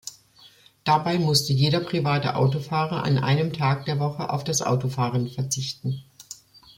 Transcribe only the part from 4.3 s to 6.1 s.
auf das Autofahren verzichten.